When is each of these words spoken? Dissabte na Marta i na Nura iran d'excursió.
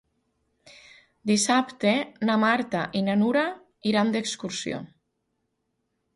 Dissabte 1.31 1.91
na 2.31 2.39
Marta 2.45 2.81
i 3.01 3.05
na 3.11 3.19
Nura 3.21 3.45
iran 3.93 4.17
d'excursió. 4.17 4.83